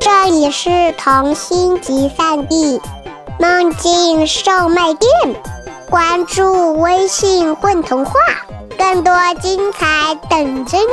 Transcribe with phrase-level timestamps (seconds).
[0.00, 2.80] 这里是童心集散地，
[3.38, 5.10] 梦境售卖店。
[5.90, 8.12] 关注微信“混童话”，
[8.78, 10.84] 更多精彩等着你。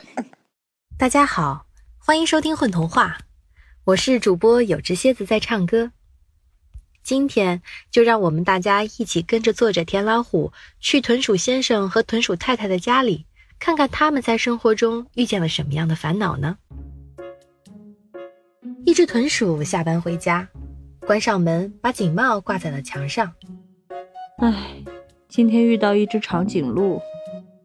[0.96, 1.66] 大家好，
[1.98, 3.18] 欢迎收听《混童话》，
[3.84, 5.92] 我是主播有只蝎子在唱歌。
[7.02, 7.60] 今天
[7.90, 13.26] 就让我们大家一起跟着作者田老虎去豚鼠先生和豚鼠太太的家里，
[13.58, 16.56] 看看他们在生活中遇见了什么样的烦恼呢？
[18.84, 20.46] 一只豚鼠下班回家。
[21.06, 23.30] 关上门，把警帽挂在了墙上。
[24.38, 24.82] 唉，
[25.28, 27.00] 今天遇到一只长颈鹿。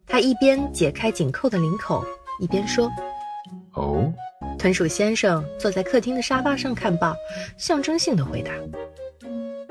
[0.06, 2.04] 他一边解开紧扣的领口，
[2.40, 2.90] 一边说
[3.74, 4.12] ：“哦。”
[4.58, 7.16] 豚鼠先生坐在客厅的沙发上看报，
[7.58, 8.52] 象征性的回答：“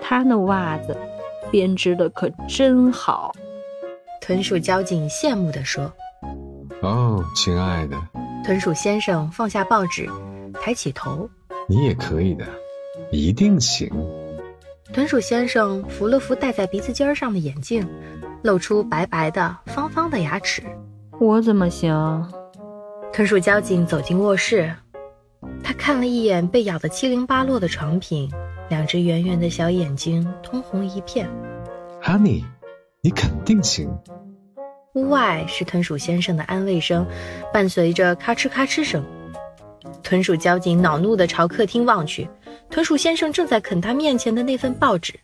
[0.00, 0.97] 他那袜子
[1.50, 3.34] 编织的可真好。”
[4.22, 5.92] 豚鼠交警羡慕地说
[6.80, 7.98] ：“哦，亲爱的。”
[8.45, 10.08] 豚鼠先生放下报纸，
[10.55, 11.29] 抬起头
[11.69, 12.45] ：“你也可以的。”
[13.12, 13.89] 一定行。
[14.92, 17.89] 豚鼠先生扶了扶戴在鼻子尖上的眼镜，
[18.42, 20.62] 露出白白的、方方的牙齿。
[21.20, 22.27] 我怎么行？
[23.12, 24.75] 豚鼠交警走进卧室，
[25.62, 28.31] 他看了一眼被咬得七零八落的床品，
[28.69, 31.28] 两只圆圆的小眼睛通红一片。
[32.03, 32.44] Honey，
[33.03, 33.89] 你肯定行。
[34.94, 37.06] 屋外是豚鼠先生的安慰声，
[37.53, 39.05] 伴随着咔哧咔哧声。
[40.03, 42.29] 豚鼠交警恼怒地朝客厅望去。
[42.71, 45.19] 豚鼠先生正在啃他面前的那份报纸，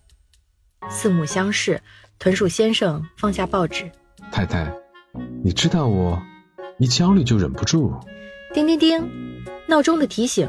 [0.88, 1.80] 四目相视。
[2.18, 3.90] 豚鼠先生放下报纸，
[4.30, 4.72] 太太，
[5.42, 6.22] 你知道我
[6.78, 7.92] 一焦虑就忍不住。
[8.52, 9.04] 叮叮叮，
[9.66, 10.48] 闹钟的提醒。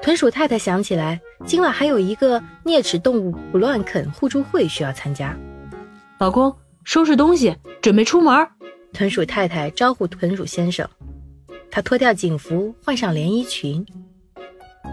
[0.00, 5.38] 豚鼠太太想起来，今晚还有一个啮齿动物不乱啃互助会需要参加。
[6.18, 8.48] 老公，收拾东西，准备出门。
[8.92, 10.88] 豚鼠太太招呼豚鼠先生，
[11.74, 13.84] 他脱掉警服，换上连衣裙。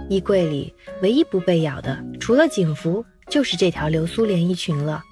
[0.08, 5.04] 衣柜里唯一不被咬的，除了警服，就是这条流苏连衣裙了。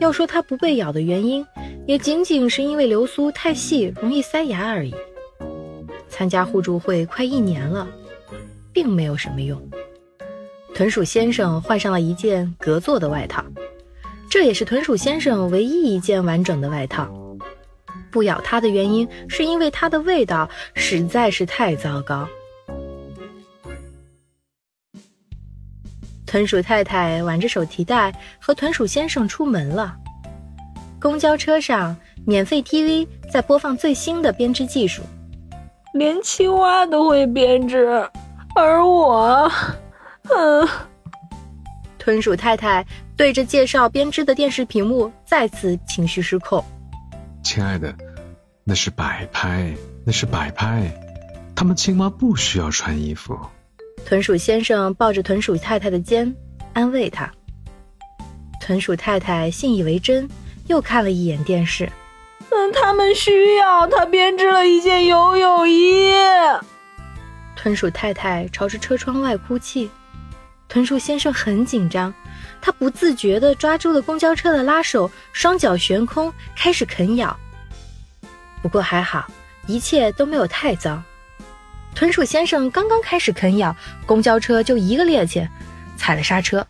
[0.00, 1.44] 要说它不被咬的原因，
[1.86, 4.94] 也仅仅是因为流苏太细，容易塞牙而已。
[6.10, 7.88] 参加互助会快一年了，
[8.70, 9.58] 并没有什么用。
[10.74, 13.42] 豚鼠先生换上了一件格做的外套，
[14.28, 17.10] 这也是豚鼠先生唯一一件完整的外套。
[18.10, 22.26] 不咬它的原因，是因为它的味道实在是太糟糕。
[26.26, 29.96] 豚鼠太太挽着手提袋和豚鼠先生出门了。
[31.00, 31.96] 公交车上，
[32.26, 35.02] 免费 TV 在播放最新的编织技术。
[35.94, 38.06] 连青蛙都会编织，
[38.56, 39.50] 而我，
[40.24, 40.68] 嗯。
[41.96, 42.84] 豚鼠太太
[43.16, 46.62] 对着介绍编织的电视屏幕再次情绪失控。
[47.46, 47.94] 亲爱的，
[48.64, 49.72] 那是摆拍，
[50.04, 50.92] 那是摆拍。
[51.54, 53.38] 他们青蛙不需要穿衣服。
[54.04, 56.34] 豚鼠先生抱着豚鼠太太的肩，
[56.72, 57.30] 安慰她。
[58.60, 60.28] 豚鼠太太信以为真，
[60.66, 61.88] 又看了一眼电视。
[62.50, 66.10] 嗯，他们需要他编织了一件游泳衣。
[67.54, 69.88] 豚鼠太太朝着车窗外哭泣。
[70.66, 72.12] 豚鼠先生很紧张，
[72.60, 77.36] 他不自觉地抓住了公交车的拉手，双脚悬空，开始啃咬。
[78.62, 79.30] 不过还好，
[79.66, 81.00] 一切都没有太糟。
[81.94, 83.74] 豚鼠先生刚刚开始啃咬，
[84.04, 85.48] 公交车就一个趔趄，
[85.96, 86.66] 踩了刹车。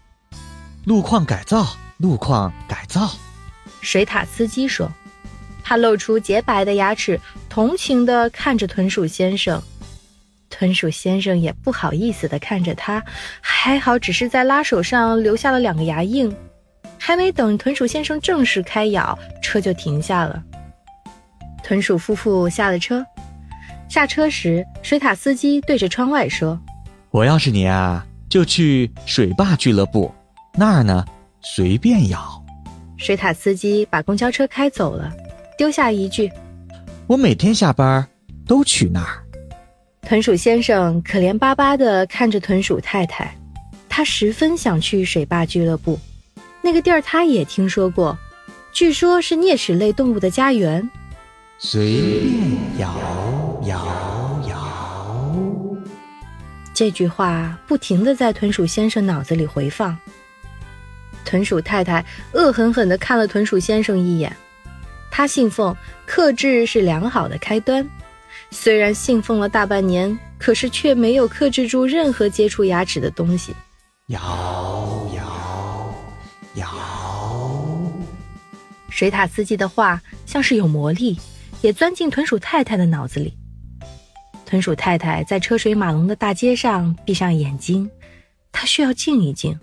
[0.85, 1.67] 路况改造，
[1.97, 3.11] 路况改造。
[3.81, 4.91] 水獭司机说
[5.65, 9.61] ：“他露出洁白的牙齿，同情地看着豚鼠先生。
[10.59, 13.05] 豚鼠先生也不好意思地看着他，
[13.43, 16.35] 还好只是在拉手上留下了两个牙印。
[16.99, 20.43] 还没等豚鼠先生正式开咬，车就停下了。
[21.63, 23.05] 豚鼠夫妇下了车。”
[23.87, 26.59] 下车时，水獭司机对着窗外说
[27.13, 30.11] ：“我要是你啊，就去水坝俱乐部，
[30.55, 31.05] 那儿呢，
[31.43, 32.43] 随便咬。”
[32.97, 35.13] 水獭司机把公交车开走了，
[35.59, 36.33] 丢下一句
[37.07, 38.09] ：“我每天下班
[38.47, 39.23] 都去那儿。”
[40.09, 43.37] 豚鼠先生可怜巴巴地看着豚鼠太太，
[43.89, 45.99] 他十分想去水坝俱乐部，
[46.63, 48.17] 那个地儿他也听说过，
[48.71, 50.89] 据说是啮齿类动物的家园。
[51.59, 52.89] 随便摇。
[53.65, 55.37] 摇摇，
[56.73, 59.99] 这句话不停的在豚鼠先生脑子里回放。
[61.25, 64.37] 豚鼠太太恶狠狠地看了豚鼠先生一眼，
[65.11, 65.77] 他信奉
[66.07, 67.85] 克制是良好的开端，
[68.51, 73.55] 虽然信奉了大半年，可是却没有克制住任何接触牙齿的东西。
[74.09, 74.21] 摇
[75.15, 75.95] 摇
[76.55, 76.67] 摇，
[78.89, 81.19] 水獭司机的话像是有魔力，
[81.61, 83.37] 也钻进豚鼠太太的脑子里。
[84.45, 87.91] 豚鼠太太在车水马龙的大街上闭上眼睛，
[88.53, 89.59] 她需要静一静。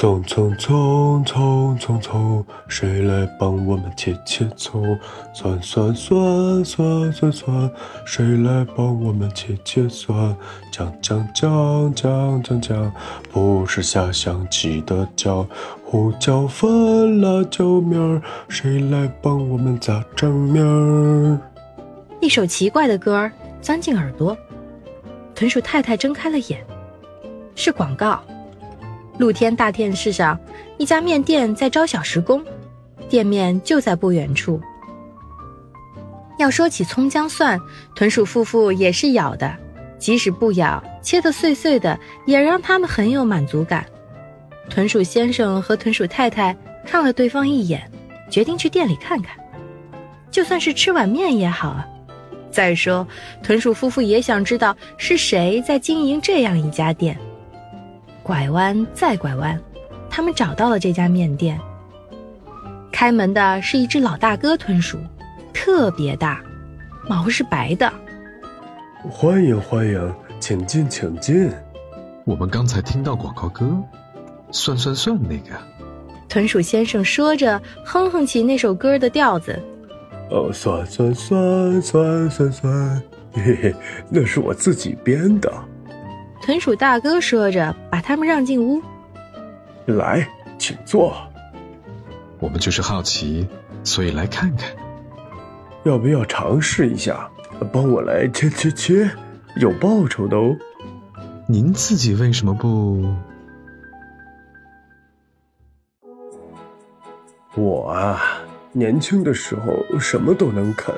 [0.00, 4.98] 匆匆匆匆匆匆，谁来帮我们切切葱？
[5.34, 7.70] 蒜蒜蒜蒜蒜蒜，
[8.06, 10.34] 谁来帮我们切切蒜？
[10.72, 12.90] 姜姜姜姜姜姜，
[13.30, 15.46] 不是下象棋的椒。
[15.84, 21.38] 胡椒粉、辣椒面儿，谁来帮我们炸正面儿？
[22.22, 23.30] 一首奇怪的歌
[23.60, 24.34] 钻进耳朵，
[25.34, 26.64] 豚鼠太太睁开了眼，
[27.54, 28.18] 是广告。
[29.20, 30.40] 露天大电视上，
[30.78, 32.42] 一家面店在招小时工，
[33.06, 34.58] 店面就在不远处。
[36.38, 37.60] 要说起葱姜蒜，
[37.94, 39.54] 豚鼠夫妇也是咬的，
[39.98, 43.84] 即使不咬，切得碎碎的，也让他们很有满足感。
[44.70, 46.56] 豚鼠先生和豚鼠太太
[46.86, 47.90] 看了对方一眼，
[48.30, 49.36] 决定去店里看看，
[50.30, 51.86] 就算是吃碗面也好啊。
[52.50, 53.06] 再说，
[53.42, 57.14] 豚鼠夫妇也想知道是谁在经营这样一家店。
[58.30, 59.60] 拐弯再拐弯，
[60.08, 61.60] 他们找到了这家面店。
[62.92, 64.98] 开门的是一只老大哥豚鼠，
[65.52, 66.40] 特别大，
[67.08, 67.92] 毛是白的。
[69.02, 71.50] 欢迎欢迎，请进请进。
[72.24, 73.68] 我们刚才听到广告歌，
[74.52, 75.58] 算算算那个。
[76.28, 79.60] 豚鼠先生说着，哼哼起那首歌的调子。
[80.30, 83.74] 哦，算算算算算算，嘿嘿，
[84.08, 85.52] 那是我自己编的。
[86.40, 88.82] 豚鼠大哥说着，把他们让进屋。
[89.86, 90.26] 来，
[90.58, 91.14] 请坐。
[92.38, 93.46] 我们就是好奇，
[93.84, 94.70] 所以来看看。
[95.84, 97.30] 要不要尝试一下？
[97.72, 99.10] 帮我来切切切，
[99.56, 100.56] 有报酬的哦。
[101.46, 103.14] 您自己为什么不？
[107.54, 108.22] 我啊，
[108.72, 110.94] 年轻的时候什么都能啃，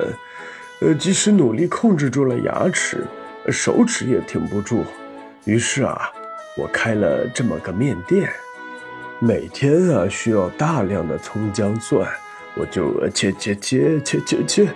[0.80, 3.04] 呃，即使努力控制住了牙齿，
[3.50, 4.84] 手指也挺不住。
[5.44, 6.10] 于是啊，
[6.56, 8.30] 我开了这么个面店，
[9.18, 12.08] 每天啊需要大量的葱姜蒜，
[12.54, 14.68] 我就切切切切切切，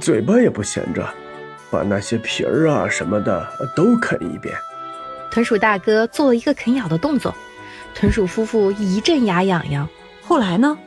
[0.00, 1.04] 嘴巴也不闲着，
[1.70, 4.54] 把那些皮儿啊什么的都啃一遍。
[5.30, 7.34] 豚鼠大哥做了一个啃咬的动作，
[7.92, 9.88] 豚鼠夫妇一阵牙痒痒。
[10.22, 10.78] 后来呢？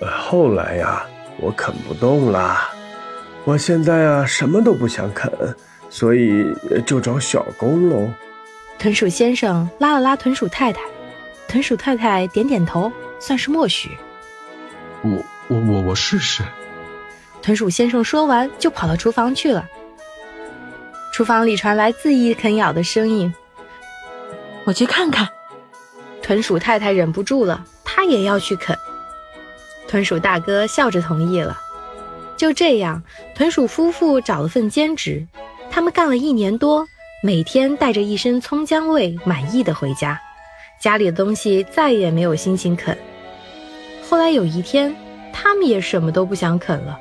[0.00, 1.04] 后来呀，
[1.38, 2.56] 我啃不动了，
[3.44, 5.28] 我现在啊什么都不想啃，
[5.88, 6.46] 所以
[6.86, 8.08] 就找小工喽。
[8.80, 10.80] 豚鼠先生拉了拉豚鼠太太，
[11.46, 13.90] 豚鼠太太点点头，算是默许。
[15.02, 16.42] 我我我我试试。
[17.42, 19.68] 豚鼠先生说完，就跑到厨房去了。
[21.12, 23.34] 厨房里传来恣意啃咬的声音。
[24.64, 25.28] 我去看看。
[26.22, 28.74] 豚鼠太太忍不住了，她也要去啃。
[29.88, 31.60] 豚鼠大哥笑着同意了。
[32.34, 33.02] 就这样，
[33.34, 35.26] 豚鼠夫妇找了份兼职，
[35.70, 36.88] 他们干了一年多。
[37.22, 40.18] 每天带着一身葱姜味，满意的回家，
[40.78, 42.96] 家里的东西再也没有心情啃。
[44.08, 44.96] 后来有一天，
[45.30, 46.98] 他们也什么都不想啃了，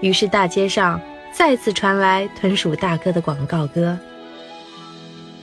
[0.00, 1.00] 于是大街上
[1.32, 3.98] 再次传来豚鼠大哥的广告歌：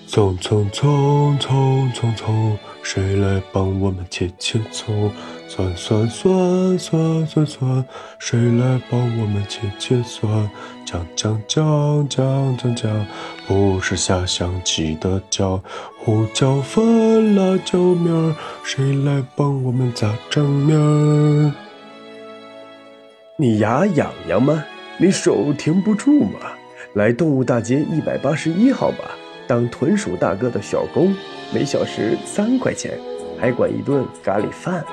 [0.08, 5.12] 匆匆匆匆匆匆，谁来帮我们切切葱？
[5.48, 7.86] 酸酸酸酸酸酸，
[8.20, 10.50] 谁来帮我们切切蒜？
[10.86, 13.06] 姜姜姜姜姜姜，
[13.48, 15.62] 不是下象棋的椒。
[15.98, 21.52] 胡椒粉、辣椒面儿，谁来帮我们砸正面儿？
[23.38, 24.64] 你牙痒痒吗？
[24.98, 26.40] 你手停不住吗？
[26.94, 29.12] 来动物大街一百八十一号吧，
[29.48, 31.16] 当豚鼠大哥的小工，
[31.54, 33.00] 每小时三块钱，
[33.40, 34.86] 还管一顿咖喱饭。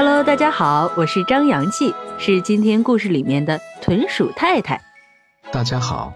[0.00, 4.80] 大家好，我是张阳气，是今天故事里面的豚鼠太太。
[5.52, 6.10] 大家好，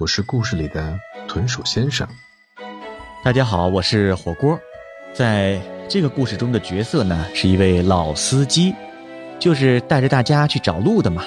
[0.00, 2.04] 我是故事里的豚鼠先生。
[3.22, 4.58] 大家好，我是火锅。
[5.12, 8.74] 在这个故事中的角色呢，是一位老司机，
[9.38, 11.22] 就是带着大家去找路的嘛。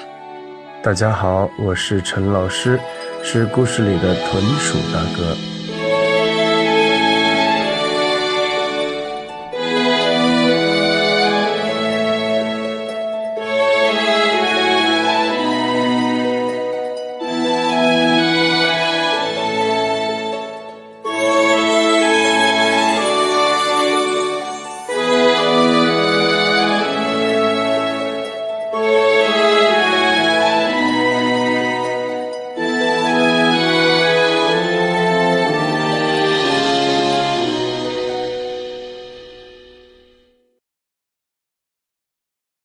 [0.82, 2.78] 大家好，我是陈老师，
[3.22, 5.53] 是故事里的豚鼠大哥。